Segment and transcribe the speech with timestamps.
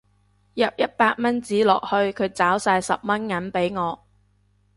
[0.55, 4.03] 入一百蚊紙落去佢找晒十蚊銀俾我